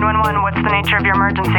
911, 0.00 0.42
what's 0.42 0.56
the 0.56 0.62
nature 0.70 0.96
of 0.96 1.04
your 1.04 1.14
emergency? 1.14 1.50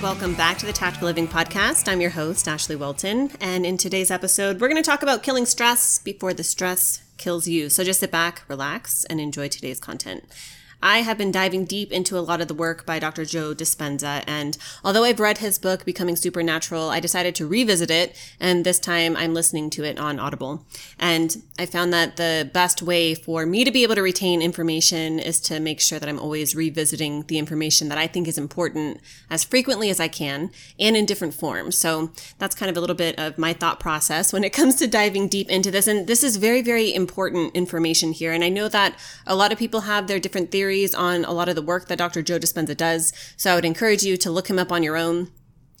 Welcome 0.00 0.36
back 0.36 0.58
to 0.58 0.66
the 0.66 0.72
Tactical 0.72 1.06
Living 1.06 1.26
Podcast. 1.26 1.90
I'm 1.90 2.00
your 2.00 2.10
host, 2.10 2.46
Ashley 2.46 2.76
Wilton. 2.76 3.32
And 3.40 3.66
in 3.66 3.78
today's 3.78 4.12
episode, 4.12 4.60
we're 4.60 4.68
going 4.68 4.80
to 4.80 4.88
talk 4.88 5.02
about 5.02 5.24
killing 5.24 5.44
stress 5.44 5.98
before 5.98 6.32
the 6.32 6.44
stress 6.44 7.02
kills 7.16 7.48
you. 7.48 7.68
So 7.68 7.82
just 7.82 7.98
sit 7.98 8.12
back, 8.12 8.42
relax, 8.46 9.04
and 9.06 9.20
enjoy 9.20 9.48
today's 9.48 9.80
content. 9.80 10.22
I 10.82 11.02
have 11.02 11.16
been 11.16 11.30
diving 11.30 11.64
deep 11.64 11.92
into 11.92 12.18
a 12.18 12.20
lot 12.20 12.40
of 12.40 12.48
the 12.48 12.54
work 12.54 12.84
by 12.84 12.98
Dr. 12.98 13.24
Joe 13.24 13.54
Dispenza, 13.54 14.24
and 14.26 14.58
although 14.82 15.04
I've 15.04 15.20
read 15.20 15.38
his 15.38 15.56
book, 15.56 15.84
Becoming 15.84 16.16
Supernatural, 16.16 16.88
I 16.88 16.98
decided 16.98 17.36
to 17.36 17.46
revisit 17.46 17.88
it, 17.88 18.16
and 18.40 18.64
this 18.64 18.80
time 18.80 19.16
I'm 19.16 19.32
listening 19.32 19.70
to 19.70 19.84
it 19.84 19.96
on 19.96 20.18
Audible. 20.18 20.66
And 20.98 21.40
I 21.56 21.66
found 21.66 21.92
that 21.92 22.16
the 22.16 22.50
best 22.52 22.82
way 22.82 23.14
for 23.14 23.46
me 23.46 23.62
to 23.62 23.70
be 23.70 23.84
able 23.84 23.94
to 23.94 24.02
retain 24.02 24.42
information 24.42 25.20
is 25.20 25.40
to 25.42 25.60
make 25.60 25.80
sure 25.80 26.00
that 26.00 26.08
I'm 26.08 26.18
always 26.18 26.56
revisiting 26.56 27.22
the 27.28 27.38
information 27.38 27.88
that 27.88 27.98
I 27.98 28.08
think 28.08 28.26
is 28.26 28.36
important 28.36 29.00
as 29.30 29.44
frequently 29.44 29.88
as 29.88 30.00
I 30.00 30.08
can 30.08 30.50
and 30.80 30.96
in 30.96 31.06
different 31.06 31.34
forms. 31.34 31.78
So 31.78 32.10
that's 32.38 32.56
kind 32.56 32.70
of 32.70 32.76
a 32.76 32.80
little 32.80 32.96
bit 32.96 33.16
of 33.20 33.38
my 33.38 33.52
thought 33.52 33.78
process 33.78 34.32
when 34.32 34.42
it 34.42 34.52
comes 34.52 34.74
to 34.76 34.88
diving 34.88 35.28
deep 35.28 35.48
into 35.48 35.70
this. 35.70 35.86
And 35.86 36.08
this 36.08 36.24
is 36.24 36.38
very, 36.38 36.60
very 36.60 36.92
important 36.92 37.54
information 37.54 38.10
here. 38.10 38.32
And 38.32 38.42
I 38.42 38.48
know 38.48 38.66
that 38.66 38.98
a 39.28 39.36
lot 39.36 39.52
of 39.52 39.58
people 39.58 39.82
have 39.82 40.08
their 40.08 40.18
different 40.18 40.50
theories 40.50 40.71
on 40.94 41.24
a 41.24 41.32
lot 41.32 41.48
of 41.48 41.54
the 41.54 41.62
work 41.62 41.88
that 41.88 41.98
Dr. 41.98 42.22
Joe 42.22 42.38
Dispenza 42.38 42.76
does. 42.76 43.12
So 43.36 43.52
I 43.52 43.54
would 43.54 43.64
encourage 43.64 44.02
you 44.02 44.16
to 44.16 44.30
look 44.30 44.48
him 44.48 44.58
up 44.58 44.72
on 44.72 44.82
your 44.82 44.96
own 44.96 45.30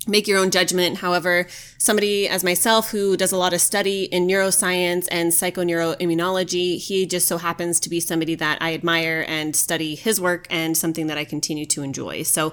make 0.06 0.26
your 0.26 0.38
own 0.38 0.50
judgment. 0.50 0.98
However, 0.98 1.46
somebody 1.78 2.28
as 2.28 2.42
myself 2.42 2.90
who 2.90 3.16
does 3.16 3.32
a 3.32 3.36
lot 3.36 3.52
of 3.52 3.60
study 3.60 4.04
in 4.04 4.26
neuroscience 4.26 5.06
and 5.10 5.30
psychoneuroimmunology, 5.30 6.78
he 6.78 7.06
just 7.06 7.28
so 7.28 7.38
happens 7.38 7.78
to 7.80 7.88
be 7.88 8.00
somebody 8.00 8.34
that 8.34 8.58
I 8.60 8.74
admire 8.74 9.24
and 9.28 9.54
study 9.54 9.94
his 9.94 10.20
work 10.20 10.46
and 10.50 10.76
something 10.76 11.06
that 11.06 11.18
I 11.18 11.24
continue 11.24 11.66
to 11.66 11.82
enjoy. 11.82 12.24
So 12.24 12.52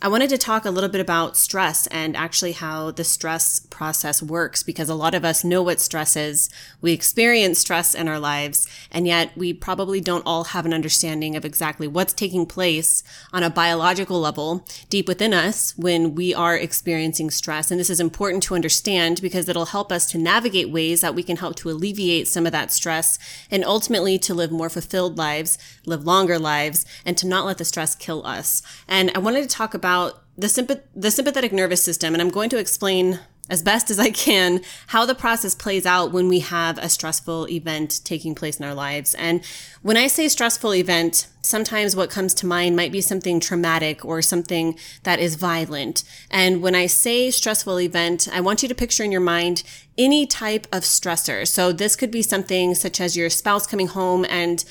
I 0.00 0.06
wanted 0.06 0.30
to 0.30 0.38
talk 0.38 0.64
a 0.64 0.70
little 0.70 0.88
bit 0.88 1.00
about 1.00 1.36
stress 1.36 1.88
and 1.88 2.16
actually 2.16 2.52
how 2.52 2.92
the 2.92 3.02
stress 3.02 3.58
process 3.58 4.22
works 4.22 4.62
because 4.62 4.88
a 4.88 4.94
lot 4.94 5.12
of 5.12 5.24
us 5.24 5.42
know 5.42 5.60
what 5.60 5.80
stress 5.80 6.14
is. 6.14 6.48
We 6.80 6.92
experience 6.92 7.58
stress 7.58 7.96
in 7.96 8.06
our 8.06 8.20
lives, 8.20 8.68
and 8.92 9.08
yet 9.08 9.36
we 9.36 9.52
probably 9.52 10.00
don't 10.00 10.22
all 10.24 10.44
have 10.44 10.64
an 10.64 10.72
understanding 10.72 11.34
of 11.34 11.44
exactly 11.44 11.88
what's 11.88 12.12
taking 12.12 12.46
place 12.46 13.02
on 13.32 13.42
a 13.42 13.50
biological 13.50 14.20
level 14.20 14.64
deep 14.88 15.08
within 15.08 15.34
us 15.34 15.76
when 15.76 16.14
we 16.14 16.32
are 16.32 16.56
experiencing 16.56 17.32
stress. 17.32 17.72
And 17.72 17.80
this 17.80 17.90
is 17.90 17.98
important 17.98 18.44
to 18.44 18.54
understand 18.54 19.20
because 19.20 19.48
it'll 19.48 19.66
help 19.66 19.90
us 19.90 20.06
to 20.12 20.18
navigate 20.18 20.70
ways 20.70 21.00
that 21.00 21.16
we 21.16 21.24
can 21.24 21.38
help 21.38 21.56
to 21.56 21.70
alleviate 21.70 22.28
some 22.28 22.46
of 22.46 22.52
that 22.52 22.70
stress 22.70 23.18
and 23.50 23.64
ultimately 23.64 24.16
to 24.20 24.32
live 24.32 24.52
more 24.52 24.70
fulfilled 24.70 25.18
lives, 25.18 25.58
live 25.86 26.04
longer 26.04 26.38
lives, 26.38 26.86
and 27.04 27.18
to 27.18 27.26
not 27.26 27.46
let 27.46 27.58
the 27.58 27.64
stress 27.64 27.96
kill 27.96 28.24
us. 28.24 28.62
And 28.86 29.10
I 29.16 29.18
wanted 29.18 29.42
to 29.42 29.48
talk 29.48 29.74
about 29.74 29.87
about 29.88 30.22
the, 30.36 30.48
sympath- 30.48 30.82
the 30.94 31.10
sympathetic 31.10 31.50
nervous 31.52 31.82
system, 31.82 32.14
and 32.14 32.20
I'm 32.20 32.28
going 32.28 32.50
to 32.50 32.58
explain 32.58 33.20
as 33.50 33.62
best 33.62 33.90
as 33.90 33.98
I 33.98 34.10
can 34.10 34.60
how 34.88 35.06
the 35.06 35.14
process 35.14 35.54
plays 35.54 35.86
out 35.86 36.12
when 36.12 36.28
we 36.28 36.40
have 36.40 36.76
a 36.76 36.90
stressful 36.90 37.48
event 37.48 38.02
taking 38.04 38.34
place 38.34 38.60
in 38.60 38.66
our 38.66 38.74
lives. 38.74 39.14
And 39.14 39.42
when 39.80 39.96
I 39.96 40.06
say 40.06 40.28
stressful 40.28 40.74
event, 40.74 41.28
sometimes 41.40 41.96
what 41.96 42.10
comes 42.10 42.34
to 42.34 42.46
mind 42.46 42.76
might 42.76 42.92
be 42.92 43.00
something 43.00 43.40
traumatic 43.40 44.04
or 44.04 44.20
something 44.20 44.78
that 45.04 45.18
is 45.18 45.36
violent. 45.36 46.04
And 46.30 46.60
when 46.60 46.74
I 46.74 46.84
say 46.84 47.30
stressful 47.30 47.80
event, 47.80 48.28
I 48.30 48.42
want 48.42 48.62
you 48.62 48.68
to 48.68 48.74
picture 48.74 49.04
in 49.04 49.10
your 49.10 49.22
mind 49.22 49.62
any 49.96 50.26
type 50.26 50.66
of 50.70 50.82
stressor. 50.82 51.48
So 51.48 51.72
this 51.72 51.96
could 51.96 52.10
be 52.10 52.22
something 52.22 52.74
such 52.74 53.00
as 53.00 53.16
your 53.16 53.30
spouse 53.30 53.66
coming 53.66 53.86
home 53.86 54.26
and 54.28 54.62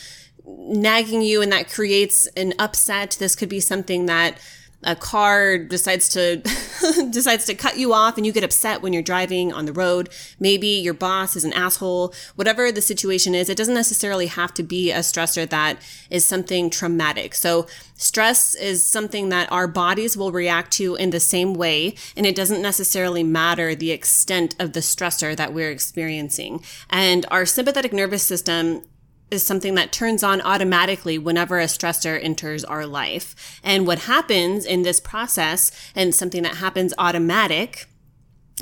nagging 0.46 1.24
you 1.24 1.42
and 1.42 1.52
that 1.52 1.72
creates 1.72 2.28
an 2.38 2.53
upset. 2.59 3.18
This 3.19 3.36
could 3.36 3.50
be 3.50 3.59
something 3.59 4.06
that 4.06 4.38
a 4.84 4.96
car 4.96 5.58
decides 5.58 6.10
to 6.10 6.38
decides 7.10 7.46
to 7.46 7.56
cut 7.56 7.78
you 7.78 7.94
off 7.94 8.18
and 8.18 8.26
you 8.26 8.32
get 8.32 8.44
upset 8.44 8.82
when 8.82 8.94
you're 8.94 9.02
driving 9.02 9.52
on 9.52 9.66
the 9.66 9.74
road. 9.74 10.10
Maybe 10.40 10.68
your 10.68 10.94
boss 10.94 11.36
is 11.36 11.44
an 11.44 11.54
asshole. 11.54 12.14
Whatever 12.36 12.72
the 12.72 12.82
situation 12.82 13.34
is 13.34 13.50
it 13.50 13.58
doesn't 13.58 13.74
necessarily 13.74 14.28
have 14.28 14.54
to 14.54 14.64
be 14.64 14.92
a 14.92 15.00
stressor 15.00 15.50
that 15.50 15.80
is 16.10 16.26
something 16.26 16.70
traumatic. 16.70 17.34
So 17.34 17.68
stress 17.96 18.54
is 18.54 18.86
something 18.86 19.30
that 19.30 19.52
our 19.52 19.68
bodies 19.68 20.16
will 20.16 20.32
react 20.32 20.72
to 20.74 20.96
in 20.96 21.10
the 21.10 21.20
same 21.20 21.56
way 21.56 21.96
and 22.16 22.26
it 22.26 22.36
doesn't 22.36 22.62
necessarily 22.62 23.24
matter 23.24 23.74
the 23.74 23.92
extent 23.92 24.56
of 24.60 24.74
the 24.74 24.82
stressor 24.82 25.36
that 25.36 25.54
we're 25.54 25.72
experiencing. 25.72 26.64
And 26.90 27.26
our 27.32 27.46
sympathetic 27.46 27.94
nervous 27.94 28.24
system 28.24 28.84
is 29.30 29.46
something 29.46 29.76
that 29.76 29.92
turns 29.92 30.24
on 30.24 30.42
automatically 30.42 31.18
whenever 31.18 31.60
a 31.60 31.66
stressor 31.66 32.22
enters 32.24 32.64
our 32.64 32.86
life. 32.86 33.60
And 33.64 33.86
what 33.86 34.00
happens 34.00 34.66
in 34.66 34.84
this 34.84 35.00
process, 35.00 35.72
and 35.96 36.16
something 36.16 36.44
that 36.44 36.56
happens 36.56 36.94
automatic, 36.98 37.88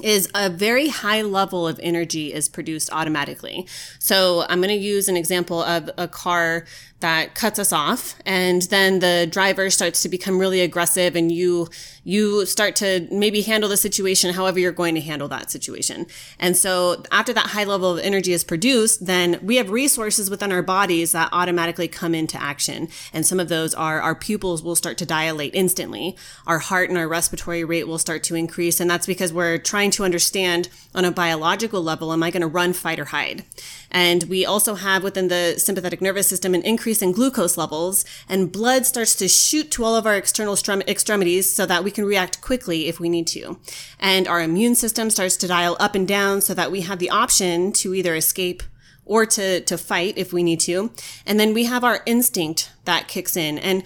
is 0.03 0.29
a 0.35 0.49
very 0.49 0.89
high 0.89 1.21
level 1.21 1.67
of 1.67 1.79
energy 1.81 2.33
is 2.33 2.49
produced 2.49 2.89
automatically. 2.91 3.65
So 3.97 4.45
I'm 4.49 4.59
going 4.59 4.69
to 4.69 4.75
use 4.75 5.07
an 5.07 5.15
example 5.15 5.63
of 5.63 5.89
a 5.97 6.07
car 6.07 6.65
that 6.99 7.35
cuts 7.35 7.59
us 7.59 7.71
off 7.71 8.15
and 8.25 8.63
then 8.63 8.99
the 8.99 9.27
driver 9.29 9.69
starts 9.69 10.01
to 10.01 10.09
become 10.09 10.39
really 10.39 10.61
aggressive 10.61 11.15
and 11.15 11.31
you 11.31 11.67
you 12.03 12.45
start 12.45 12.75
to 12.75 13.07
maybe 13.11 13.41
handle 13.41 13.69
the 13.69 13.77
situation 13.77 14.33
however 14.33 14.59
you're 14.59 14.71
going 14.71 14.95
to 14.95 15.01
handle 15.01 15.27
that 15.27 15.51
situation. 15.51 16.05
And 16.39 16.55
so 16.55 17.03
after 17.11 17.33
that 17.33 17.47
high 17.47 17.63
level 17.63 17.91
of 17.91 17.99
energy 17.99 18.31
is 18.31 18.43
produced, 18.43 19.07
then 19.07 19.39
we 19.41 19.55
have 19.57 19.71
resources 19.71 20.29
within 20.29 20.51
our 20.51 20.61
bodies 20.61 21.11
that 21.13 21.29
automatically 21.31 21.87
come 21.87 22.13
into 22.13 22.41
action. 22.41 22.89
And 23.11 23.25
some 23.25 23.39
of 23.39 23.49
those 23.49 23.73
are 23.73 24.01
our 24.01 24.15
pupils 24.15 24.61
will 24.61 24.75
start 24.75 24.97
to 24.99 25.05
dilate 25.05 25.55
instantly. 25.55 26.15
Our 26.45 26.59
heart 26.59 26.89
and 26.89 26.97
our 26.97 27.07
respiratory 27.07 27.63
rate 27.63 27.87
will 27.87 27.97
start 27.97 28.23
to 28.25 28.35
increase. 28.35 28.79
And 28.79 28.89
that's 28.89 29.07
because 29.07 29.33
we're 29.33 29.57
trying 29.57 29.84
to 29.91 30.03
understand 30.03 30.69
on 30.93 31.05
a 31.05 31.11
biological 31.11 31.81
level, 31.81 32.13
am 32.13 32.23
I 32.23 32.31
going 32.31 32.41
to 32.41 32.47
run, 32.47 32.73
fight, 32.73 32.99
or 32.99 33.05
hide? 33.05 33.43
And 33.91 34.23
we 34.23 34.45
also 34.45 34.75
have 34.75 35.03
within 35.03 35.27
the 35.27 35.55
sympathetic 35.57 36.01
nervous 36.01 36.27
system 36.27 36.53
an 36.53 36.61
increase 36.63 37.01
in 37.01 37.11
glucose 37.11 37.57
levels, 37.57 38.05
and 38.27 38.51
blood 38.51 38.85
starts 38.85 39.15
to 39.15 39.27
shoot 39.27 39.71
to 39.71 39.83
all 39.83 39.95
of 39.95 40.05
our 40.05 40.15
external 40.15 40.57
extremities 40.87 41.51
so 41.51 41.65
that 41.65 41.83
we 41.83 41.91
can 41.91 42.05
react 42.05 42.41
quickly 42.41 42.87
if 42.87 42.99
we 42.99 43.09
need 43.09 43.27
to. 43.27 43.59
And 43.99 44.27
our 44.27 44.41
immune 44.41 44.75
system 44.75 45.09
starts 45.09 45.37
to 45.37 45.47
dial 45.47 45.77
up 45.79 45.95
and 45.95 46.07
down 46.07 46.41
so 46.41 46.53
that 46.53 46.71
we 46.71 46.81
have 46.81 46.99
the 46.99 47.09
option 47.09 47.71
to 47.73 47.93
either 47.93 48.15
escape 48.15 48.63
or 49.05 49.25
to, 49.25 49.61
to 49.61 49.77
fight 49.77 50.17
if 50.17 50.33
we 50.33 50.43
need 50.43 50.59
to. 50.61 50.91
And 51.25 51.39
then 51.39 51.53
we 51.53 51.65
have 51.65 51.83
our 51.83 52.01
instinct 52.05 52.71
that 52.85 53.07
kicks 53.07 53.37
in. 53.37 53.59
And 53.59 53.83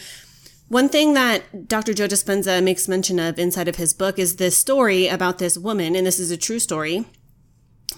one 0.70 0.90
thing 0.90 1.14
that 1.14 1.68
Dr. 1.68 1.94
Joe 1.94 2.08
Dispenza 2.08 2.64
makes 2.64 2.88
mention 2.88 3.20
of 3.20 3.38
inside 3.38 3.68
of 3.68 3.76
his 3.76 3.94
book 3.94 4.18
is 4.18 4.38
this 4.38 4.58
story 4.58 5.08
about 5.08 5.38
this 5.38 5.58
woman, 5.58 5.96
and 5.96 6.08
this 6.08 6.20
is 6.20 6.32
a 6.32 6.38
true 6.38 6.60
story 6.60 7.06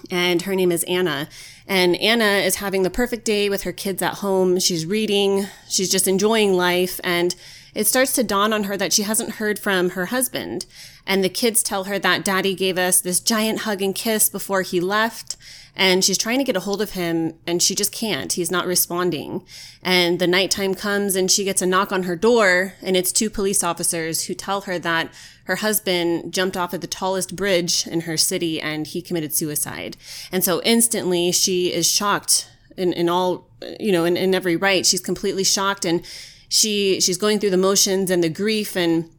and 0.10 0.44
her 0.44 0.56
name 0.56 0.72
is 0.72 0.84
Anna. 0.84 1.28
And 1.68 1.96
Anna 1.98 2.40
is 2.44 2.56
having 2.56 2.84
the 2.84 2.90
perfect 2.90 3.26
day 3.26 3.50
with 3.50 3.64
her 3.64 3.72
kids 3.72 4.02
at 4.02 4.16
home. 4.16 4.60
She's 4.60 4.86
reading, 4.86 5.48
she's 5.70 5.92
just 5.92 6.08
enjoying 6.08 6.54
life, 6.54 7.00
and 7.04 7.36
it 7.74 7.88
starts 7.88 8.14
to 8.14 8.24
dawn 8.24 8.52
on 8.52 8.66
her 8.66 8.76
that 8.78 8.94
she 8.94 9.04
hasn't 9.04 9.36
heard 9.36 9.60
from 9.60 9.92
her 9.92 10.08
husband. 10.08 10.66
And 11.06 11.24
the 11.24 11.30
kids 11.30 11.64
tell 11.64 11.86
her 11.86 11.98
that 12.00 12.26
daddy 12.26 12.54
gave 12.56 12.78
us 12.78 13.02
this 13.02 13.20
giant 13.20 13.60
hug 13.60 13.82
and 13.82 13.96
kiss 13.96 14.30
before 14.30 14.62
he 14.62 14.80
left. 14.80 15.38
And 15.76 16.04
she's 16.04 16.18
trying 16.18 16.38
to 16.38 16.44
get 16.44 16.58
a 16.58 16.62
hold 16.62 16.82
of 16.82 16.92
him 16.92 17.36
and 17.48 17.62
she 17.64 17.76
just 17.76 17.92
can't. 17.92 18.34
He's 18.34 18.52
not 18.52 18.68
responding. 18.68 19.46
And 19.82 20.20
the 20.20 20.28
nighttime 20.28 20.76
comes 20.76 21.16
and 21.16 21.32
she 21.32 21.44
gets 21.44 21.62
a 21.62 21.66
knock 21.66 21.92
on 21.92 22.04
her 22.04 22.16
door 22.16 22.74
and 22.82 22.98
it's 22.98 23.12
two 23.12 23.30
police 23.30 23.64
officers 23.64 24.26
who 24.26 24.34
tell 24.34 24.62
her 24.62 24.78
that 24.80 25.14
her 25.46 25.58
husband 25.58 26.34
jumped 26.34 26.58
off 26.58 26.74
of 26.74 26.82
the 26.82 26.88
tallest 26.88 27.36
bridge 27.36 27.88
in 27.88 28.02
her 28.02 28.18
city 28.18 28.62
and 28.62 28.88
he 28.88 29.02
committed 29.02 29.34
suicide. 29.34 29.98
And 30.32 30.44
so 30.44 30.62
instantly 30.64 31.32
she 31.32 31.74
is 31.74 31.90
shocked 31.90 32.50
in, 32.78 32.94
in 32.94 33.10
all, 33.10 33.50
you 33.80 33.92
know, 33.92 34.06
in, 34.06 34.18
in 34.18 34.36
every 34.36 34.56
right. 34.56 34.86
She's 34.86 35.02
completely 35.02 35.44
shocked 35.44 35.86
and 35.86 36.06
she, 36.50 37.00
she's 37.00 37.18
going 37.18 37.40
through 37.40 37.50
the 37.52 37.58
motions 37.58 38.12
and 38.12 38.24
the 38.24 38.30
grief 38.30 38.76
and 38.76 39.10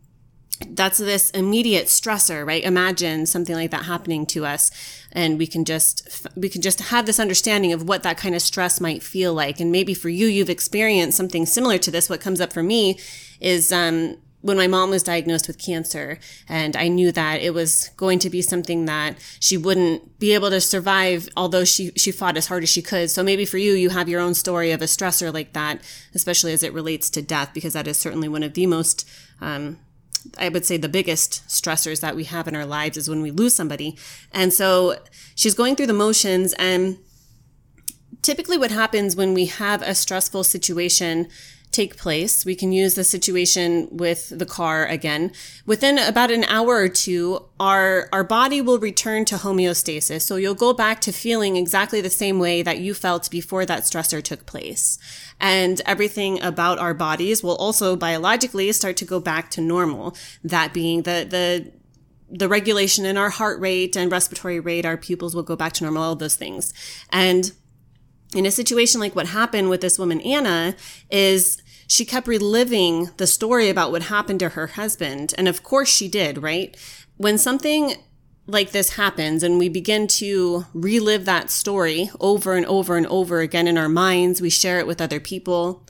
that's 0.69 0.99
this 0.99 1.31
immediate 1.31 1.87
stressor, 1.87 2.47
right? 2.47 2.63
Imagine 2.63 3.27
something 3.27 3.55
like 3.55 3.71
that 3.71 3.85
happening 3.85 4.27
to 4.27 4.47
us 4.47 4.71
and 5.13 5.39
we 5.39 5.47
can 5.47 5.65
just 5.65 6.27
we 6.35 6.49
can 6.49 6.63
just 6.63 6.81
have 6.81 7.07
this 7.07 7.21
understanding 7.21 7.73
of 7.73 7.87
what 7.89 8.03
that 8.03 8.17
kind 8.17 8.35
of 8.35 8.43
stress 8.43 8.81
might 8.81 9.03
feel 9.03 9.33
like. 9.35 9.61
And 9.61 9.71
maybe 9.71 9.95
for 9.95 10.09
you 10.09 10.27
you've 10.27 10.51
experienced 10.51 11.17
something 11.17 11.47
similar 11.47 11.79
to 11.79 11.91
this. 11.91 12.09
What 12.09 12.21
comes 12.21 12.41
up 12.41 12.53
for 12.53 12.63
me 12.63 12.99
is 13.41 13.71
um 13.73 14.17
when 14.43 14.57
my 14.57 14.67
mom 14.67 14.91
was 14.91 15.03
diagnosed 15.03 15.47
with 15.47 15.57
cancer 15.59 16.19
and 16.49 16.77
I 16.77 16.89
knew 16.89 17.13
that 17.13 17.41
it 17.41 17.55
was 17.55 17.91
going 17.97 18.19
to 18.21 18.31
be 18.31 18.43
something 18.43 18.85
that 18.85 19.17
she 19.41 19.57
wouldn't 19.57 20.19
be 20.19 20.35
able 20.35 20.51
to 20.51 20.61
survive, 20.61 21.29
although 21.37 21.65
she, 21.65 21.93
she 21.97 22.11
fought 22.11 22.37
as 22.37 22.49
hard 22.49 22.65
as 22.65 22.69
she 22.69 22.83
could. 22.83 23.11
So 23.11 23.23
maybe 23.23 23.45
for 23.45 23.59
you, 23.59 23.73
you 23.73 23.91
have 23.91 24.09
your 24.09 24.21
own 24.21 24.35
story 24.35 24.73
of 24.73 24.83
a 24.83 24.87
stressor 24.87 25.33
like 25.33 25.53
that, 25.53 25.81
especially 26.15 26.53
as 26.53 26.63
it 26.63 26.73
relates 26.73 27.09
to 27.11 27.23
death, 27.23 27.51
because 27.55 27.73
that 27.73 27.87
is 27.87 27.97
certainly 27.97 28.29
one 28.29 28.43
of 28.43 28.55
the 28.55 28.67
most, 28.67 29.09
um, 29.41 29.79
I 30.39 30.49
would 30.49 30.65
say 30.65 30.77
the 30.77 30.89
biggest 30.89 31.47
stressors 31.49 32.01
that 32.01 32.17
we 32.17 32.25
have 32.25 32.49
in 32.49 32.57
our 32.57 32.67
lives 32.67 32.97
is 32.97 33.09
when 33.09 33.23
we 33.23 33.31
lose 33.31 33.55
somebody. 33.55 33.97
And 34.33 34.53
so 34.53 34.97
she's 35.35 35.55
going 35.55 35.77
through 35.77 35.87
the 35.87 35.93
motions 35.93 36.53
and 36.55 36.99
typically 38.23 38.57
what 38.57 38.71
happens 38.71 39.17
when 39.17 39.35
we 39.35 39.47
have 39.47 39.83
a 39.83 39.95
stressful 39.95 40.45
situation 40.45 41.29
take 41.73 41.97
place. 41.97 42.45
We 42.45 42.55
can 42.55 42.71
use 42.71 42.95
the 42.95 43.03
situation 43.03 43.89
with 43.91 44.39
the 44.39 44.45
car 44.45 44.87
again. 44.87 45.33
Within 45.65 45.99
about 45.99 46.31
an 46.31 46.45
hour 46.45 46.77
or 46.77 46.89
two, 46.89 47.47
our, 47.59 48.11
our 48.13 48.23
body 48.23 48.61
will 48.61 48.79
return 48.79 49.25
to 49.27 49.37
homeostasis. 49.37 50.21
So 50.21 50.37
you'll 50.37 50.55
go 50.55 50.75
back 50.75 51.01
to 51.01 51.13
feeling 51.13 51.57
exactly 51.57 52.03
the 52.03 52.11
same 52.11 52.39
way 52.39 52.63
that 52.63 52.79
you 52.79 52.93
felt 52.93 53.31
before 53.31 53.65
that 53.65 53.85
stressor 53.85 54.23
took 54.23 54.45
place. 54.45 54.99
And 55.41 55.81
everything 55.87 56.43
about 56.43 56.79
our 56.79 56.93
bodies 56.93 57.43
will 57.43 57.57
also 57.57 57.97
biologically 57.97 58.71
start 58.73 58.99
to 58.99 59.07
go 59.07 59.19
back 59.19 59.51
to 59.53 59.63
normal. 59.63 60.15
That 60.45 60.75
being 60.75 61.03
the, 61.03 61.27
the, 61.29 61.73
the 62.29 62.49
regulation 62.49 63.07
in 63.07 63.17
our 63.17 63.31
heart 63.31 63.59
rate 63.61 63.97
and 63.97 64.13
respiratory 64.13 64.61
rate, 64.61 64.85
our 64.85 64.99
pupils 64.99 65.35
will 65.35 65.43
go 65.43 65.57
back 65.57 65.73
to 65.75 65.85
normal, 65.85 66.03
all 66.03 66.17
those 66.17 66.37
things. 66.37 66.75
And 67.11 67.53
in 68.35 68.47
a 68.47 68.51
situation 68.51 69.01
like 69.01 69.15
what 69.15 69.29
happened 69.29 69.69
with 69.71 69.81
this 69.81 69.99
woman, 69.99 70.21
Anna, 70.21 70.75
is 71.11 71.62
she 71.93 72.07
kept 72.07 72.27
reliving 72.27 73.11
the 73.19 73.27
story 73.27 73.69
about 73.69 73.93
what 73.93 74.05
happened 74.05 74.41
to 74.41 74.49
her 74.49 74.69
husband. 74.69 75.35
And 75.37 75.47
of 75.47 75.63
course 75.63 75.91
she 75.91 76.09
did, 76.09 76.43
right? 76.43 76.75
When 77.19 77.37
something 77.37 77.97
like 78.47 78.71
this 78.71 78.95
happens 78.95 79.43
and 79.43 79.59
we 79.59 79.69
begin 79.69 80.07
to 80.07 80.65
relive 80.73 81.27
that 81.27 81.51
story 81.51 82.11
over 82.19 82.55
and 82.55 82.65
over 82.65 82.97
and 82.97 83.07
over 83.09 83.41
again 83.41 83.69
in 83.69 83.77
our 83.77 83.91
minds, 83.91 84.41
we 84.41 84.49
share 84.49 84.79
it 84.79 84.87
with 84.87 85.03
other 85.03 85.21
people. 85.21 85.87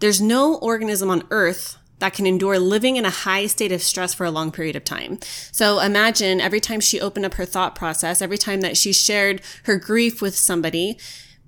There's 0.00 0.20
no 0.20 0.56
organism 0.56 1.08
on 1.08 1.22
earth 1.30 1.78
that 2.00 2.12
can 2.12 2.26
endure 2.26 2.58
living 2.58 2.96
in 2.96 3.06
a 3.06 3.10
high 3.10 3.46
state 3.46 3.72
of 3.72 3.80
stress 3.80 4.12
for 4.12 4.26
a 4.26 4.30
long 4.30 4.52
period 4.52 4.76
of 4.76 4.84
time. 4.84 5.20
So 5.52 5.80
imagine 5.80 6.42
every 6.42 6.60
time 6.60 6.80
she 6.80 7.00
opened 7.00 7.24
up 7.24 7.34
her 7.34 7.46
thought 7.46 7.74
process, 7.74 8.20
every 8.20 8.36
time 8.36 8.60
that 8.60 8.76
she 8.76 8.92
shared 8.92 9.40
her 9.62 9.76
grief 9.76 10.20
with 10.20 10.36
somebody, 10.36 10.98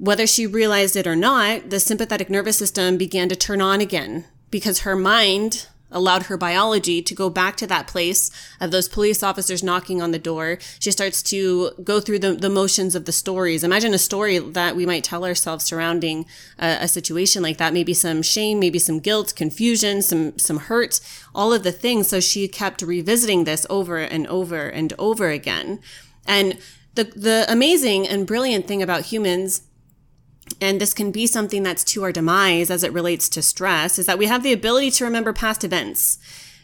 whether 0.03 0.27
she 0.27 0.49
realized 0.49 0.97
it 0.97 1.07
or 1.07 1.15
not, 1.15 1.71
the 1.71 1.79
sympathetic 1.79 2.29
nervous 2.29 2.57
system 2.57 2.97
began 2.97 3.29
to 3.29 3.37
turn 3.37 3.61
on 3.61 3.81
again 3.81 4.25
because 4.51 4.81
her 4.81 4.97
mind 4.97 5.69
allowed 5.93 6.25
her 6.25 6.37
biology 6.37 7.01
to 7.01 7.15
go 7.15 7.31
back 7.31 7.57
to 7.57 7.69
that 7.69 7.87
place 7.87 8.29
of 8.61 8.73
those 8.73 8.89
police 8.89 9.23
officers 9.23 9.63
knocking 9.63 10.03
on 10.03 10.11
the 10.11 10.19
door. 10.19 10.59
She 10.81 10.91
starts 10.91 11.23
to 11.25 11.71
go 11.85 12.01
through 12.01 12.19
the, 12.19 12.33
the 12.33 12.51
motions 12.51 12.97
of 12.97 13.05
the 13.05 13.13
stories. 13.13 13.63
Imagine 13.63 13.95
a 13.95 13.99
story 13.99 14.41
that 14.41 14.75
we 14.75 14.87
might 14.87 15.05
tell 15.05 15.25
ourselves 15.25 15.67
surrounding 15.67 16.27
a, 16.59 16.79
a 16.81 16.89
situation 16.89 17.41
like 17.41 17.59
that. 17.59 17.73
Maybe 17.73 17.95
some 17.95 18.23
shame, 18.23 18.59
maybe 18.59 18.81
some 18.81 18.99
guilt, 18.99 19.35
confusion, 19.37 20.03
some, 20.03 20.37
some 20.37 20.59
hurt, 20.59 20.99
all 21.33 21.53
of 21.53 21.63
the 21.63 21.71
things. 21.71 22.09
So 22.09 22.19
she 22.19 22.49
kept 22.49 22.83
revisiting 22.83 23.45
this 23.45 23.69
over 23.71 23.99
and 23.99 24.27
over 24.27 24.67
and 24.67 24.93
over 24.99 25.29
again. 25.29 25.79
And 26.27 26.59
the, 26.97 27.05
the 27.05 27.47
amazing 27.49 28.09
and 28.09 28.27
brilliant 28.27 28.67
thing 28.67 28.83
about 28.83 29.03
humans 29.03 29.63
and 30.61 30.81
this 30.81 30.95
can 30.95 31.11
be 31.11 31.27
something 31.27 31.63
that's 31.63 31.85
to 31.85 32.03
our 32.03 32.13
demise 32.13 32.71
as 32.71 32.83
it 32.83 32.93
relates 32.93 33.29
to 33.31 33.43
stress, 33.43 33.99
is 33.99 34.07
that 34.07 34.19
we 34.19 34.27
have 34.27 34.43
the 34.43 34.53
ability 34.53 34.91
to 34.93 35.05
remember 35.05 35.33
past 35.33 35.65
events. 35.65 36.19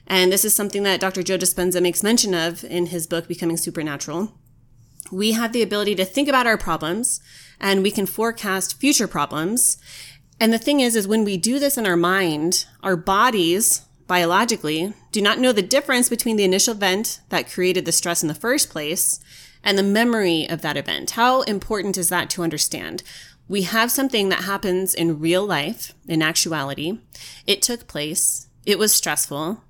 And 0.07 0.33
this 0.33 0.45
is 0.45 0.57
something 0.57 0.83
that 0.85 1.01
Dr. 1.01 1.23
Joe 1.23 1.37
Dispenza 1.37 1.83
makes 1.83 2.03
mention 2.03 2.35
of 2.35 2.65
in 2.65 2.87
his 2.87 3.07
book, 3.07 3.29
Becoming 3.29 3.57
Supernatural. 3.57 4.33
We 5.13 5.33
have 5.33 5.53
the 5.53 5.63
ability 5.63 5.95
to 5.97 6.05
think 6.05 6.29
about 6.29 6.47
our 6.47 6.59
problems 6.59 7.21
and 7.61 7.83
we 7.83 7.91
can 7.91 8.07
forecast 8.07 8.81
future 8.81 9.09
problems. 9.09 9.79
And 10.41 10.53
the 10.53 10.59
thing 10.59 10.81
is, 10.81 10.97
is 10.97 11.09
when 11.09 11.25
we 11.25 11.37
do 11.37 11.59
this 11.59 11.77
in 11.77 11.87
our 11.87 11.97
mind, 11.97 12.67
our 12.83 12.97
bodies 12.97 13.83
biologically 14.07 14.95
do 15.13 15.21
not 15.21 15.39
know 15.39 15.53
the 15.53 15.63
difference 15.63 16.09
between 16.09 16.37
the 16.37 16.45
initial 16.45 16.75
event 16.75 17.21
that 17.29 17.51
created 17.51 17.85
the 17.85 17.93
stress 17.93 18.23
in 18.23 18.29
the 18.29 18.35
first 18.35 18.71
place 18.71 19.21
and 19.63 19.77
the 19.77 19.83
memory 19.83 20.49
of 20.49 20.63
that 20.63 20.77
event. 20.77 21.11
How 21.13 21.43
important 21.43 21.99
is 21.99 22.09
that 22.09 22.31
to 22.31 22.43
understand? 22.43 23.03
We 23.49 23.63
have 23.63 23.91
something 23.91 24.29
that 24.29 24.45
happens 24.45 24.95
in 24.95 25.21
real 25.21 25.45
life, 25.45 25.95
in 26.07 26.23
actuality. 26.23 26.99
It 27.47 27.63
took 27.63 27.87
place. 27.87 28.47
It 28.67 28.79
was 28.79 28.93
stressful. 28.93 29.63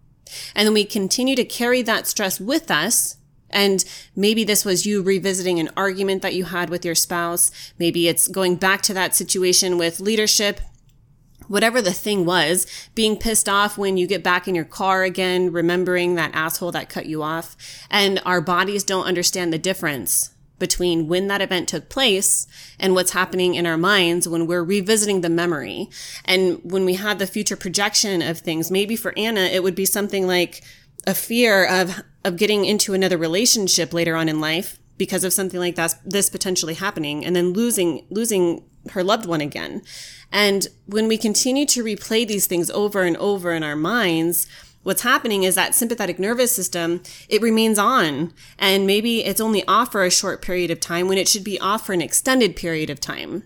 And 0.54 0.66
then 0.66 0.74
we 0.74 0.84
continue 0.84 1.36
to 1.36 1.44
carry 1.44 1.82
that 1.82 2.06
stress 2.06 2.40
with 2.40 2.70
us. 2.70 3.16
And 3.50 3.84
maybe 4.14 4.44
this 4.44 4.64
was 4.64 4.84
you 4.84 5.00
revisiting 5.00 5.58
an 5.58 5.70
argument 5.76 6.22
that 6.22 6.34
you 6.34 6.44
had 6.46 6.68
with 6.68 6.84
your 6.84 6.96
spouse. 6.96 7.50
Maybe 7.78 8.08
it's 8.08 8.28
going 8.28 8.56
back 8.56 8.82
to 8.82 8.94
that 8.94 9.14
situation 9.14 9.78
with 9.78 10.00
leadership. 10.00 10.60
Whatever 11.46 11.80
the 11.80 11.94
thing 11.94 12.26
was, 12.26 12.66
being 12.94 13.16
pissed 13.16 13.48
off 13.48 13.78
when 13.78 13.96
you 13.96 14.06
get 14.06 14.22
back 14.22 14.46
in 14.48 14.54
your 14.54 14.66
car 14.66 15.04
again, 15.04 15.50
remembering 15.50 16.14
that 16.16 16.34
asshole 16.34 16.72
that 16.72 16.90
cut 16.90 17.06
you 17.06 17.22
off. 17.22 17.56
And 17.90 18.20
our 18.26 18.42
bodies 18.42 18.84
don't 18.84 19.06
understand 19.06 19.50
the 19.50 19.58
difference 19.58 20.34
between 20.58 21.08
when 21.08 21.28
that 21.28 21.40
event 21.40 21.68
took 21.68 21.88
place 21.88 22.46
and 22.78 22.94
what's 22.94 23.12
happening 23.12 23.54
in 23.54 23.66
our 23.66 23.76
minds 23.76 24.28
when 24.28 24.46
we're 24.46 24.64
revisiting 24.64 25.20
the 25.20 25.28
memory. 25.28 25.88
And 26.24 26.60
when 26.62 26.84
we 26.84 26.94
have 26.94 27.18
the 27.18 27.26
future 27.26 27.56
projection 27.56 28.22
of 28.22 28.38
things, 28.38 28.70
maybe 28.70 28.96
for 28.96 29.12
Anna, 29.16 29.42
it 29.42 29.62
would 29.62 29.74
be 29.74 29.84
something 29.84 30.26
like 30.26 30.62
a 31.06 31.14
fear 31.14 31.66
of, 31.66 32.02
of 32.24 32.36
getting 32.36 32.64
into 32.64 32.94
another 32.94 33.16
relationship 33.16 33.92
later 33.92 34.16
on 34.16 34.28
in 34.28 34.40
life 34.40 34.78
because 34.96 35.24
of 35.24 35.32
something 35.32 35.60
like 35.60 35.76
that, 35.76 35.94
this 36.04 36.28
potentially 36.28 36.74
happening 36.74 37.24
and 37.24 37.34
then 37.34 37.52
losing, 37.52 38.04
losing 38.10 38.64
her 38.90 39.04
loved 39.04 39.26
one 39.26 39.40
again. 39.40 39.82
And 40.32 40.66
when 40.86 41.08
we 41.08 41.16
continue 41.16 41.66
to 41.66 41.84
replay 41.84 42.26
these 42.26 42.46
things 42.46 42.70
over 42.70 43.02
and 43.02 43.16
over 43.16 43.52
in 43.52 43.62
our 43.62 43.76
minds, 43.76 44.46
what's 44.82 45.02
happening 45.02 45.42
is 45.42 45.54
that 45.54 45.74
sympathetic 45.74 46.18
nervous 46.18 46.54
system, 46.54 47.02
it 47.28 47.42
remains 47.42 47.78
on 47.78 48.32
and 48.58 48.86
maybe 48.86 49.24
it's 49.24 49.40
only 49.40 49.66
off 49.66 49.92
for 49.92 50.04
a 50.04 50.10
short 50.10 50.42
period 50.42 50.70
of 50.70 50.80
time 50.80 51.08
when 51.08 51.18
it 51.18 51.28
should 51.28 51.44
be 51.44 51.60
off 51.60 51.86
for 51.86 51.92
an 51.92 52.02
extended 52.02 52.56
period 52.56 52.90
of 52.90 53.00
time. 53.00 53.44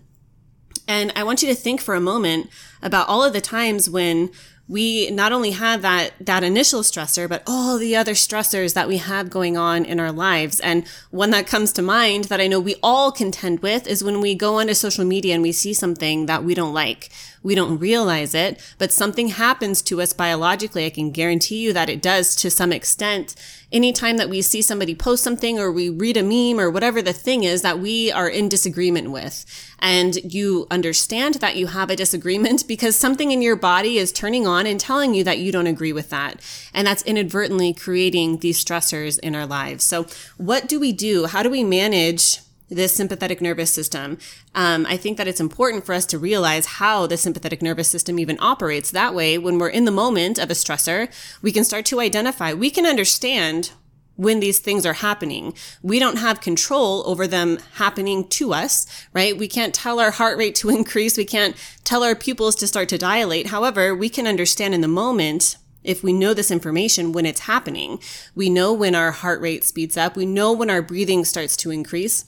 And 0.87 1.13
I 1.15 1.23
want 1.23 1.41
you 1.41 1.49
to 1.49 1.55
think 1.55 1.81
for 1.81 1.95
a 1.95 2.01
moment 2.01 2.49
about 2.81 3.07
all 3.07 3.23
of 3.23 3.33
the 3.33 3.41
times 3.41 3.89
when 3.89 4.31
we 4.73 5.11
not 5.11 5.31
only 5.31 5.51
have 5.51 5.83
that 5.83 6.13
that 6.19 6.43
initial 6.43 6.81
stressor 6.81 7.29
but 7.29 7.43
all 7.45 7.77
the 7.77 7.95
other 7.95 8.13
stressors 8.13 8.73
that 8.73 8.87
we 8.87 8.97
have 8.97 9.29
going 9.29 9.55
on 9.55 9.85
in 9.85 9.99
our 9.99 10.11
lives. 10.11 10.59
And 10.61 10.87
one 11.11 11.29
that 11.29 11.45
comes 11.45 11.71
to 11.73 11.83
mind 11.83 12.23
that 12.25 12.41
i 12.41 12.47
know 12.47 12.59
we 12.59 12.75
all 12.81 13.11
contend 13.11 13.59
with 13.59 13.85
is 13.85 14.03
when 14.03 14.19
we 14.19 14.33
go 14.33 14.59
onto 14.59 14.73
social 14.73 15.05
media 15.05 15.35
and 15.35 15.43
we 15.43 15.51
see 15.51 15.75
something 15.75 16.25
that 16.25 16.43
we 16.43 16.55
don't 16.55 16.73
like. 16.73 17.11
We 17.43 17.53
don't 17.55 17.77
realize 17.77 18.33
it 18.33 18.59
but 18.79 18.91
something 18.91 19.27
happens 19.27 19.83
to 19.83 20.01
us 20.01 20.11
biologically. 20.11 20.87
I 20.87 20.89
can 20.89 21.11
guarantee 21.11 21.59
you 21.63 21.71
that 21.73 21.89
it 21.89 22.01
does 22.01 22.35
to 22.37 22.49
some 22.49 22.73
extent. 22.73 23.35
Anytime 23.71 24.17
that 24.17 24.29
we 24.29 24.41
see 24.41 24.61
somebody 24.61 24.95
post 24.95 25.23
something 25.23 25.59
or 25.59 25.71
we 25.71 25.89
read 25.89 26.17
a 26.17 26.23
meme 26.23 26.59
or 26.59 26.69
whatever 26.71 27.01
the 27.01 27.13
thing 27.13 27.43
is 27.43 27.61
that 27.61 27.79
we 27.79 28.11
are 28.11 28.29
in 28.29 28.49
disagreement 28.49 29.11
with. 29.11 29.45
And 29.79 30.15
you 30.33 30.67
understand 30.71 31.35
that 31.35 31.57
you 31.57 31.67
have 31.67 31.89
a 31.89 31.95
disagreement 31.95 32.67
because 32.73 32.95
something 32.95 33.31
in 33.31 33.41
your 33.41 33.55
body 33.55 33.97
is 33.97 34.11
turning 34.11 34.47
on 34.47 34.62
and 34.67 34.79
telling 34.79 35.13
you 35.13 35.23
that 35.23 35.39
you 35.39 35.51
don't 35.51 35.67
agree 35.67 35.93
with 35.93 36.09
that. 36.09 36.39
And 36.73 36.87
that's 36.87 37.03
inadvertently 37.03 37.73
creating 37.73 38.37
these 38.37 38.63
stressors 38.63 39.19
in 39.19 39.35
our 39.35 39.45
lives. 39.45 39.83
So 39.83 40.07
what 40.37 40.67
do 40.67 40.79
we 40.79 40.91
do? 40.91 41.25
How 41.25 41.43
do 41.43 41.49
we 41.49 41.63
manage 41.63 42.39
this 42.69 42.95
sympathetic 42.95 43.41
nervous 43.41 43.71
system. 43.71 44.17
Um, 44.55 44.85
I 44.87 44.97
think 44.97 45.17
that 45.17 45.27
it's 45.27 45.39
important 45.39 45.85
for 45.85 45.93
us 45.93 46.05
to 46.07 46.17
realize 46.17 46.65
how 46.65 47.07
the 47.07 47.17
sympathetic 47.17 47.61
nervous 47.61 47.87
system 47.87 48.19
even 48.19 48.37
operates. 48.39 48.91
That 48.91 49.13
way, 49.13 49.37
when 49.37 49.57
we're 49.57 49.69
in 49.69 49.85
the 49.85 49.91
moment 49.91 50.39
of 50.39 50.49
a 50.49 50.53
stressor, 50.53 51.11
we 51.41 51.51
can 51.51 51.63
start 51.63 51.85
to 51.87 51.99
identify, 51.99 52.53
we 52.53 52.69
can 52.69 52.85
understand 52.85 53.71
when 54.15 54.39
these 54.39 54.59
things 54.59 54.85
are 54.85 54.93
happening. 54.93 55.53
We 55.81 55.99
don't 55.99 56.17
have 56.17 56.41
control 56.41 57.03
over 57.07 57.27
them 57.27 57.59
happening 57.75 58.27
to 58.29 58.53
us, 58.53 58.85
right? 59.11 59.37
We 59.37 59.47
can't 59.47 59.73
tell 59.73 59.99
our 59.99 60.11
heart 60.11 60.37
rate 60.37 60.55
to 60.55 60.69
increase. 60.77 61.17
We 61.17 61.25
can't 61.25 61.55
tell 61.83 62.03
our 62.03 62.15
pupils 62.15 62.55
to 62.57 62.67
start 62.67 62.89
to 62.89 62.97
dilate. 62.97 63.47
However, 63.47 63.95
we 63.95 64.09
can 64.09 64.27
understand 64.27 64.73
in 64.73 64.81
the 64.81 64.87
moment 64.87 65.57
if 65.83 66.03
we 66.03 66.13
know 66.13 66.33
this 66.33 66.51
information 66.51 67.11
when 67.11 67.25
it's 67.25 67.41
happening. 67.41 67.99
We 68.35 68.49
know 68.49 68.71
when 68.73 68.95
our 68.95 69.11
heart 69.11 69.41
rate 69.41 69.63
speeds 69.63 69.97
up. 69.97 70.15
We 70.15 70.25
know 70.25 70.53
when 70.53 70.69
our 70.69 70.81
breathing 70.81 71.25
starts 71.25 71.57
to 71.57 71.71
increase. 71.71 72.25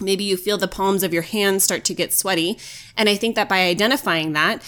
Maybe 0.00 0.24
you 0.24 0.36
feel 0.36 0.58
the 0.58 0.68
palms 0.68 1.02
of 1.02 1.12
your 1.12 1.22
hands 1.22 1.64
start 1.64 1.84
to 1.84 1.94
get 1.94 2.12
sweaty. 2.12 2.58
And 2.96 3.08
I 3.08 3.16
think 3.16 3.34
that 3.34 3.48
by 3.48 3.62
identifying 3.62 4.32
that, 4.32 4.62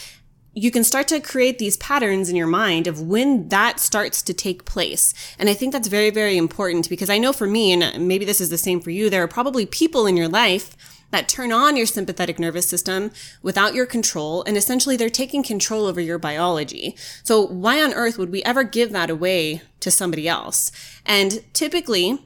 you 0.55 0.71
can 0.71 0.83
start 0.83 1.07
to 1.09 1.21
create 1.21 1.59
these 1.59 1.77
patterns 1.77 2.29
in 2.29 2.37
your 2.37 2.47
mind 2.47 2.87
of 2.87 3.01
when 3.01 3.49
that 3.49 3.79
starts 3.79 4.21
to 4.23 4.35
take 4.35 4.65
place. 4.65 5.15
And 5.39 5.49
I 5.49 5.55
think 5.55 5.73
that's 5.73 5.89
very, 5.89 6.11
very 6.11 6.37
important 6.37 6.89
because 6.89 7.11
I 7.11 7.19
know 7.19 7.33
for 7.33 7.47
me, 7.47 7.73
and 7.73 8.09
maybe 8.09 8.25
this 8.25 8.41
is 8.41 8.51
the 8.51 8.59
same 8.59 8.81
for 8.81 8.91
you, 8.91 9.09
there 9.09 9.23
are 9.23 9.29
probably 9.29 9.65
people 9.65 10.07
in 10.07 10.17
your 10.17 10.29
life 10.29 10.77
that 11.11 11.29
turn 11.29 11.53
on 11.53 11.77
your 11.77 11.87
sympathetic 11.87 12.39
nervous 12.39 12.69
system 12.69 13.11
without 13.43 13.75
your 13.75 13.87
control. 13.87 14.43
And 14.45 14.57
essentially 14.57 14.97
they're 14.97 15.11
taking 15.11 15.43
control 15.43 15.87
over 15.87 16.01
your 16.01 16.19
biology. 16.19 16.97
So 17.23 17.47
why 17.47 17.83
on 17.83 17.93
earth 17.95 18.19
would 18.19 18.31
we 18.31 18.43
ever 18.45 18.63
give 18.65 18.93
that 18.93 19.11
away 19.11 19.63
to 19.81 19.91
somebody 19.91 20.29
else? 20.29 20.71
And 21.05 21.43
typically, 21.53 22.25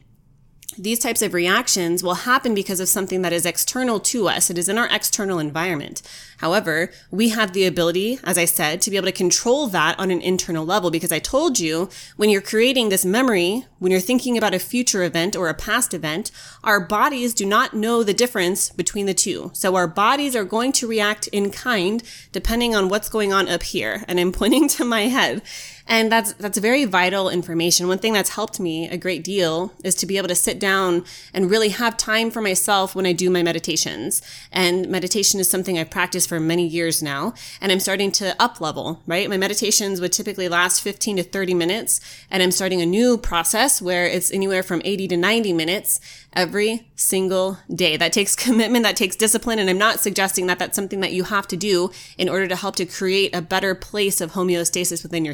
these 0.78 0.98
types 0.98 1.22
of 1.22 1.34
reactions 1.34 2.02
will 2.02 2.14
happen 2.14 2.54
because 2.54 2.80
of 2.80 2.88
something 2.88 3.22
that 3.22 3.32
is 3.32 3.46
external 3.46 4.00
to 4.00 4.28
us. 4.28 4.50
It 4.50 4.58
is 4.58 4.68
in 4.68 4.78
our 4.78 4.88
external 4.90 5.38
environment. 5.38 6.02
However, 6.38 6.90
we 7.10 7.30
have 7.30 7.52
the 7.52 7.66
ability, 7.66 8.18
as 8.24 8.36
I 8.36 8.44
said, 8.44 8.80
to 8.82 8.90
be 8.90 8.96
able 8.96 9.06
to 9.06 9.12
control 9.12 9.66
that 9.68 9.98
on 9.98 10.10
an 10.10 10.20
internal 10.20 10.64
level 10.64 10.90
because 10.90 11.12
I 11.12 11.18
told 11.18 11.58
you 11.58 11.88
when 12.16 12.28
you're 12.28 12.40
creating 12.40 12.88
this 12.88 13.04
memory, 13.04 13.66
when 13.78 13.90
you're 13.92 14.00
thinking 14.00 14.36
about 14.36 14.54
a 14.54 14.58
future 14.58 15.02
event 15.02 15.36
or 15.36 15.48
a 15.48 15.54
past 15.54 15.94
event, 15.94 16.30
our 16.62 16.80
bodies 16.80 17.34
do 17.34 17.46
not 17.46 17.74
know 17.74 18.02
the 18.02 18.14
difference 18.14 18.70
between 18.70 19.06
the 19.06 19.14
two. 19.14 19.50
So 19.54 19.76
our 19.76 19.86
bodies 19.86 20.36
are 20.36 20.44
going 20.44 20.72
to 20.72 20.86
react 20.86 21.28
in 21.28 21.50
kind 21.50 22.02
depending 22.32 22.74
on 22.74 22.88
what's 22.88 23.08
going 23.08 23.32
on 23.32 23.48
up 23.48 23.62
here. 23.62 24.04
And 24.08 24.18
I'm 24.18 24.32
pointing 24.44 24.68
to 24.70 24.84
my 24.84 25.02
head. 25.02 25.42
And 25.86 26.10
that's, 26.10 26.32
that's 26.34 26.56
very 26.56 26.86
vital 26.86 27.28
information. 27.28 27.88
One 27.88 27.98
thing 27.98 28.14
that's 28.14 28.30
helped 28.30 28.58
me 28.58 28.88
a 28.88 28.96
great 28.96 29.22
deal 29.22 29.72
is 29.84 29.94
to 29.96 30.06
be 30.06 30.16
able 30.16 30.28
to 30.28 30.34
sit 30.34 30.58
down 30.58 31.04
and 31.34 31.50
really 31.50 31.68
have 31.68 31.98
time 31.98 32.30
for 32.30 32.40
myself 32.40 32.94
when 32.94 33.04
I 33.04 33.12
do 33.12 33.28
my 33.28 33.42
meditations. 33.42 34.22
And 34.50 34.88
meditation 34.88 35.40
is 35.40 35.50
something 35.50 35.78
I've 35.78 35.90
practiced 35.90 36.28
for 36.28 36.40
many 36.40 36.66
years 36.66 37.02
now. 37.02 37.34
And 37.60 37.70
I'm 37.70 37.80
starting 37.80 38.10
to 38.12 38.34
up 38.40 38.62
level, 38.62 39.02
right? 39.06 39.28
My 39.28 39.36
meditations 39.36 40.00
would 40.00 40.12
typically 40.12 40.48
last 40.48 40.80
15 40.80 41.18
to 41.18 41.22
30 41.22 41.52
minutes. 41.52 42.00
And 42.30 42.42
I'm 42.42 42.50
starting 42.50 42.80
a 42.80 42.86
new 42.86 43.18
process 43.18 43.82
where 43.82 44.06
it's 44.06 44.32
anywhere 44.32 44.62
from 44.62 44.80
80 44.84 45.08
to 45.08 45.16
90 45.18 45.52
minutes 45.52 46.00
every 46.32 46.88
single 46.96 47.58
day. 47.72 47.96
That 47.96 48.12
takes 48.12 48.34
commitment, 48.44 48.84
that 48.84 48.96
takes 48.96 49.16
discipline. 49.16 49.58
And 49.58 49.68
I'm 49.68 49.78
not 49.78 50.00
suggesting 50.00 50.46
that 50.46 50.58
that's 50.58 50.76
something 50.76 51.00
that 51.00 51.12
you 51.12 51.24
have 51.24 51.46
to 51.48 51.56
do 51.56 51.90
in 52.16 52.28
order 52.30 52.48
to 52.48 52.56
help 52.56 52.76
to 52.76 52.86
create 52.86 53.34
a 53.34 53.42
better 53.42 53.74
place 53.74 54.20
of 54.20 54.32
homeostasis 54.32 55.02
within 55.02 55.24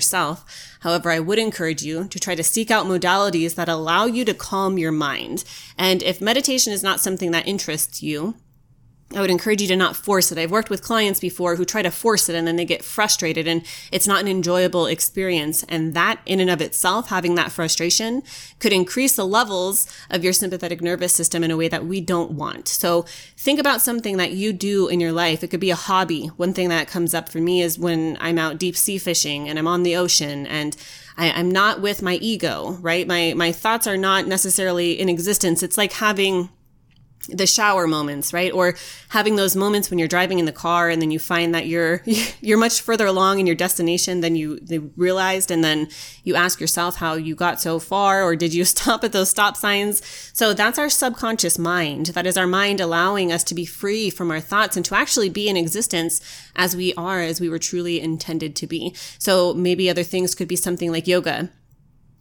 However, 0.80 1.10
I 1.10 1.20
would 1.20 1.38
encourage 1.38 1.82
you 1.82 2.08
to 2.08 2.18
try 2.18 2.34
to 2.34 2.42
seek 2.42 2.70
out 2.70 2.86
modalities 2.86 3.54
that 3.54 3.68
allow 3.68 4.06
you 4.06 4.24
to 4.24 4.34
calm 4.34 4.78
your 4.78 4.92
mind. 4.92 5.44
And 5.76 6.02
if 6.02 6.20
meditation 6.20 6.72
is 6.72 6.82
not 6.82 7.00
something 7.00 7.30
that 7.32 7.46
interests 7.46 8.02
you, 8.02 8.34
I 9.12 9.20
would 9.20 9.30
encourage 9.30 9.60
you 9.60 9.66
to 9.68 9.76
not 9.76 9.96
force 9.96 10.30
it. 10.30 10.38
I've 10.38 10.52
worked 10.52 10.70
with 10.70 10.84
clients 10.84 11.18
before 11.18 11.56
who 11.56 11.64
try 11.64 11.82
to 11.82 11.90
force 11.90 12.28
it 12.28 12.36
and 12.36 12.46
then 12.46 12.54
they 12.54 12.64
get 12.64 12.84
frustrated 12.84 13.48
and 13.48 13.66
it's 13.90 14.06
not 14.06 14.20
an 14.20 14.28
enjoyable 14.28 14.86
experience. 14.86 15.64
And 15.64 15.94
that 15.94 16.20
in 16.26 16.38
and 16.38 16.48
of 16.48 16.60
itself, 16.60 17.08
having 17.08 17.34
that 17.34 17.50
frustration 17.50 18.22
could 18.60 18.72
increase 18.72 19.16
the 19.16 19.26
levels 19.26 19.88
of 20.10 20.22
your 20.22 20.32
sympathetic 20.32 20.80
nervous 20.80 21.12
system 21.12 21.42
in 21.42 21.50
a 21.50 21.56
way 21.56 21.66
that 21.66 21.86
we 21.86 22.00
don't 22.00 22.30
want. 22.30 22.68
So 22.68 23.04
think 23.36 23.58
about 23.58 23.80
something 23.80 24.16
that 24.18 24.30
you 24.30 24.52
do 24.52 24.86
in 24.86 25.00
your 25.00 25.12
life. 25.12 25.42
It 25.42 25.48
could 25.48 25.58
be 25.58 25.72
a 25.72 25.76
hobby. 25.76 26.28
One 26.36 26.54
thing 26.54 26.68
that 26.68 26.86
comes 26.86 27.12
up 27.12 27.28
for 27.28 27.38
me 27.38 27.62
is 27.62 27.80
when 27.80 28.16
I'm 28.20 28.38
out 28.38 28.58
deep 28.58 28.76
sea 28.76 28.98
fishing 28.98 29.48
and 29.48 29.58
I'm 29.58 29.66
on 29.66 29.82
the 29.82 29.96
ocean 29.96 30.46
and 30.46 30.76
I, 31.16 31.26
am 31.26 31.50
not 31.50 31.80
with 31.80 32.00
my 32.00 32.14
ego, 32.14 32.78
right? 32.80 33.08
My, 33.08 33.34
my 33.36 33.50
thoughts 33.50 33.88
are 33.88 33.96
not 33.96 34.28
necessarily 34.28 34.92
in 34.92 35.08
existence. 35.08 35.64
It's 35.64 35.76
like 35.76 35.94
having 35.94 36.48
the 37.32 37.46
shower 37.46 37.86
moments, 37.86 38.32
right? 38.32 38.52
Or 38.52 38.74
having 39.08 39.36
those 39.36 39.56
moments 39.56 39.90
when 39.90 39.98
you're 39.98 40.08
driving 40.08 40.38
in 40.38 40.44
the 40.44 40.52
car 40.52 40.88
and 40.88 41.00
then 41.00 41.10
you 41.10 41.18
find 41.18 41.54
that 41.54 41.66
you're 41.66 42.02
you're 42.40 42.58
much 42.58 42.80
further 42.80 43.06
along 43.06 43.40
in 43.40 43.46
your 43.46 43.56
destination 43.56 44.20
than 44.20 44.36
you 44.36 44.60
realized 44.96 45.50
and 45.50 45.64
then 45.64 45.88
you 46.24 46.34
ask 46.34 46.60
yourself 46.60 46.96
how 46.96 47.14
you 47.14 47.34
got 47.34 47.60
so 47.60 47.78
far 47.78 48.22
or 48.22 48.36
did 48.36 48.52
you 48.54 48.64
stop 48.76 49.04
at 49.04 49.12
those 49.12 49.30
stop 49.30 49.56
signs? 49.56 50.04
So 50.32 50.52
that's 50.52 50.78
our 50.78 50.88
subconscious 50.88 51.58
mind. 51.58 52.06
That 52.06 52.26
is 52.26 52.36
our 52.36 52.46
mind 52.46 52.80
allowing 52.80 53.32
us 53.32 53.44
to 53.44 53.54
be 53.54 53.64
free 53.64 54.10
from 54.10 54.30
our 54.30 54.40
thoughts 54.40 54.76
and 54.76 54.84
to 54.86 54.94
actually 54.94 55.28
be 55.28 55.48
in 55.48 55.56
existence 55.56 56.20
as 56.56 56.76
we 56.76 56.94
are 56.94 57.20
as 57.20 57.40
we 57.40 57.48
were 57.48 57.58
truly 57.58 58.00
intended 58.00 58.56
to 58.56 58.66
be. 58.66 58.94
So 59.18 59.54
maybe 59.54 59.88
other 59.88 60.02
things 60.02 60.34
could 60.34 60.48
be 60.48 60.56
something 60.56 60.90
like 60.90 61.06
yoga 61.06 61.50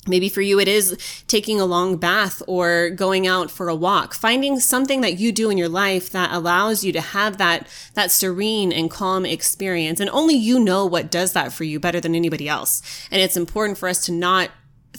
Maybe 0.10 0.28
for 0.28 0.42
you, 0.42 0.60
it 0.60 0.68
is 0.68 0.98
taking 1.28 1.62
a 1.62 1.66
long 1.66 1.98
bath 1.98 2.42
or 2.48 2.90
going 2.90 3.28
out 3.28 3.50
for 3.52 3.70
a 3.70 3.76
walk, 3.76 4.14
finding 4.14 4.60
something 4.60 5.02
that 5.02 5.20
you 5.20 5.32
do 5.32 5.50
in 5.50 5.58
your 5.58 5.70
life 5.70 6.10
that 6.10 6.32
allows 6.32 6.84
you 6.84 6.92
to 6.94 7.02
have 7.02 7.38
that, 7.38 7.68
that 7.94 8.12
serene 8.12 8.72
and 8.72 8.90
calm 8.90 9.26
experience. 9.26 10.00
And 10.00 10.10
only 10.10 10.36
you 10.36 10.60
know 10.60 10.86
what 10.86 11.12
does 11.12 11.34
that 11.34 11.54
for 11.54 11.64
you 11.64 11.80
better 11.80 12.02
than 12.02 12.16
anybody 12.16 12.50
else. 12.50 12.82
And 13.12 13.22
it's 13.22 13.38
important 13.38 13.78
for 13.78 13.88
us 13.88 14.04
to 14.06 14.12
not 14.12 14.50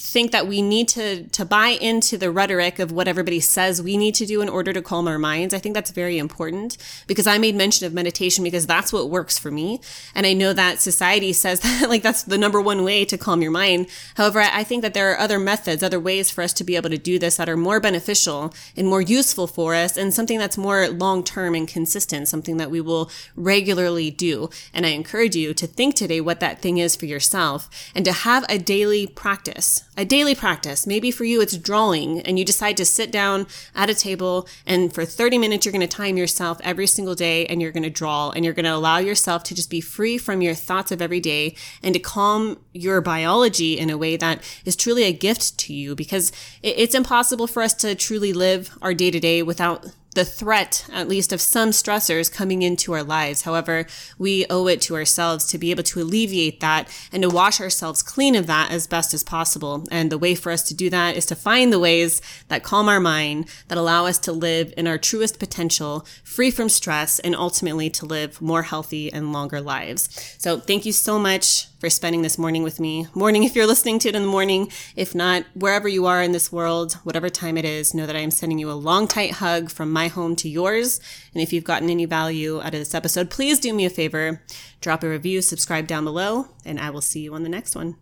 think 0.01 0.33
that 0.33 0.47
we 0.47 0.63
need 0.63 0.89
to 0.89 1.25
to 1.25 1.45
buy 1.45 1.69
into 1.69 2.17
the 2.17 2.31
rhetoric 2.31 2.79
of 2.79 2.91
what 2.91 3.07
everybody 3.07 3.39
says 3.39 3.83
we 3.83 3.99
need 3.99 4.15
to 4.15 4.25
do 4.25 4.41
in 4.41 4.49
order 4.49 4.73
to 4.73 4.81
calm 4.81 5.07
our 5.07 5.19
minds. 5.19 5.53
I 5.53 5.59
think 5.59 5.75
that's 5.75 5.91
very 5.91 6.17
important 6.17 6.79
because 7.07 7.27
I 7.27 7.37
made 7.37 7.55
mention 7.55 7.87
of 7.87 7.93
meditation 7.93 8.43
because 8.43 8.67
that's 8.67 8.95
what 8.95 9.11
works 9.11 9.39
for 9.39 9.51
me. 9.51 9.79
And 10.15 10.27
I 10.27 10.33
know 10.33 10.55
that 10.55 10.81
society 10.81 11.35
says 11.35 11.61
that 11.81 11.91
like 11.91 12.03
that's 12.03 12.23
the 12.23 12.39
number 12.39 12.63
one 12.63 12.83
way 12.83 13.05
to 13.05 13.19
calm 13.19 13.43
your 13.43 13.51
mind. 13.51 13.89
However, 14.15 14.41
I 14.41 14.65
think 14.65 14.81
that 14.83 14.95
there 14.95 15.13
are 15.13 15.19
other 15.19 15.39
methods, 15.39 15.83
other 15.83 16.01
ways 16.01 16.31
for 16.31 16.43
us 16.43 16.55
to 16.55 16.65
be 16.65 16.77
able 16.77 16.91
to 16.91 16.99
do 16.99 17.19
this 17.19 17.37
that 17.37 17.51
are 17.51 17.57
more 17.57 17.79
beneficial 17.79 18.55
and 18.77 18.89
more 18.89 19.03
useful 19.03 19.47
for 19.47 19.75
us 19.75 19.99
and 19.99 20.15
something 20.15 20.39
that's 20.39 20.57
more 20.57 20.89
long 20.89 21.23
term 21.23 21.55
and 21.55 21.69
consistent, 21.69 22.27
something 22.27 22.57
that 22.57 22.71
we 22.71 22.81
will 22.81 23.11
regularly 23.37 24.11
do. 24.11 24.49
And 24.73 24.87
I 24.87 24.91
encourage 24.91 25.37
you 25.37 25.53
to 25.53 25.67
think 25.67 25.95
today 25.95 26.23
what 26.23 26.41
that 26.41 26.63
thing 26.63 26.79
is 26.79 26.97
for 26.97 27.05
yourself 27.05 27.69
and 27.95 28.05
to 28.07 28.13
have 28.13 28.47
a 28.49 28.57
daily 28.57 29.07
practice 29.07 29.85
a 30.01 30.05
daily 30.07 30.35
practice. 30.35 30.87
Maybe 30.87 31.11
for 31.11 31.25
you 31.25 31.43
it's 31.43 31.59
drawing 31.59 32.21
and 32.23 32.39
you 32.39 32.45
decide 32.45 32.79
to 32.79 32.87
sit 32.87 33.13
down 33.13 33.47
at 33.75 33.91
a 33.91 33.95
table 33.95 34.49
and 34.67 34.91
for 34.91 35.05
30 35.05 35.37
minutes 35.37 35.67
you're 35.67 35.75
going 35.75 35.87
to 35.87 35.97
time 35.97 36.17
yourself 36.17 36.59
every 36.65 36.87
single 36.87 37.15
day 37.15 37.45
and 37.45 37.61
you're 37.61 37.71
going 37.71 37.83
to 37.83 37.91
draw 37.91 38.31
and 38.31 38.43
you're 38.43 38.55
going 38.55 38.65
to 38.65 38.75
allow 38.75 38.97
yourself 38.97 39.43
to 39.43 39.55
just 39.55 39.69
be 39.69 39.83
free 39.83 40.17
from 40.17 40.41
your 40.41 40.55
thoughts 40.55 40.91
of 40.91 41.03
every 41.03 41.21
day 41.21 41.55
and 41.83 41.93
to 41.93 42.01
calm 42.01 42.59
your 42.73 43.03
biology 43.03 43.79
in 43.79 43.91
a 43.91 43.99
way 43.99 44.17
that 44.17 44.43
is 44.65 44.75
truly 44.75 45.05
a 45.05 45.13
gift 45.13 45.59
to 45.59 45.75
you 45.75 45.95
because 45.95 46.33
it's 46.63 46.95
impossible 46.95 47.47
for 47.47 47.63
us 47.63 47.75
to 47.75 47.95
truly 47.95 48.33
live 48.33 48.71
our 48.81 48.95
day 48.95 49.11
to 49.11 49.21
day 49.21 49.43
without 49.43 49.85
the 50.15 50.25
threat, 50.25 50.87
at 50.93 51.09
least, 51.09 51.33
of 51.33 51.41
some 51.41 51.71
stressors 51.71 52.33
coming 52.33 52.63
into 52.63 52.93
our 52.93 53.03
lives. 53.03 53.43
However, 53.43 53.87
we 54.19 54.45
owe 54.51 54.67
it 54.67 54.81
to 54.83 54.97
ourselves 54.97 55.45
to 55.47 55.59
be 55.59 55.71
able 55.71 55.85
to 55.85 56.01
alleviate 56.01 56.61
that 56.61 56.89
and 57.13 57.23
to 57.23 57.31
wash 57.31 57.61
ourselves 57.61 58.03
clean 58.03 58.35
of 58.35 58.47
that 58.47 58.71
as 58.73 58.87
best 58.87 59.15
as 59.15 59.23
possible. 59.23 59.87
And 59.91 60.11
the 60.11 60.19
way 60.19 60.35
for 60.35 60.51
us 60.51 60.63
to 60.65 60.75
do 60.75 60.91
that 60.91 61.17
is 61.17 61.27
to 61.27 61.37
find 61.37 61.73
the 61.73 61.79
ways 61.79 62.21
that 62.49 62.63
calm 62.63 62.89
our 62.89 63.01
mind, 63.01 63.47
that 63.69 63.79
allow 63.79 64.07
us 64.07 64.19
to 64.21 64.33
live 64.33 64.75
in 64.77 64.87
our 64.87 64.99
truest 64.99 65.39
potential, 65.39 66.05
free 66.25 66.51
from 66.51 66.69
stress, 66.69 67.19
and 67.21 67.37
ultimately 67.37 67.89
to 67.91 68.07
live 68.07 68.43
more 68.43 68.63
healthy 68.63 69.13
and 69.13 69.33
longer 69.33 69.61
lives. 69.61 70.09
So 70.39 70.59
thank 70.59 70.85
you 70.85 70.93
so 70.93 71.19
much 71.19 71.70
for 71.81 71.89
spending 71.89 72.21
this 72.21 72.39
morning 72.39 72.63
with 72.63 72.79
me. 72.79 73.07
Morning 73.15 73.43
if 73.43 73.57
you're 73.57 73.67
listening 73.67 73.99
to 74.01 74.11
it 74.11 74.15
in 74.15 74.23
the 74.23 74.29
morning. 74.29 74.71
If 74.95 75.15
not, 75.15 75.45
wherever 75.55 75.89
you 75.89 76.05
are 76.05 76.23
in 76.23 76.33
this 76.33 76.53
world, 76.53 76.93
whatever 77.05 77.31
time 77.31 77.57
it 77.57 77.65
is, 77.65 77.95
know 77.95 78.07
that 78.07 78.15
I 78.15 78.21
am 78.21 78.31
sending 78.31 78.59
you 78.59 78.71
a 78.71 78.73
long, 78.73 79.09
tight 79.09 79.33
hug 79.33 79.71
from 79.71 79.91
my 79.91 80.09
home 80.09 80.37
to 80.37 80.49
yours. 80.49 81.01
And 81.33 81.43
if 81.43 81.55
you've 81.55 81.65
gotten 81.65 81.89
any 81.89 82.05
value 82.05 82.61
out 82.61 82.75
of 82.75 82.81
this 82.81 82.95
episode, 82.95 83.31
please 83.31 83.59
do 83.59 83.73
me 83.73 83.87
a 83.87 83.91
favor, 83.91 84.43
drop 84.83 85.03
a 85.03 85.09
review, 85.09 85.41
subscribe 85.41 85.87
down 85.87 86.05
below, 86.05 86.49
and 86.67 86.79
I 86.79 86.91
will 86.91 87.01
see 87.01 87.21
you 87.21 87.35
on 87.35 87.43
the 87.43 87.49
next 87.49 87.75
one. 87.75 87.97